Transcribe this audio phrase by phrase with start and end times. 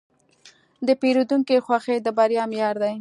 [0.87, 2.95] د پیرودونکي خوښي د بریا معیار دی.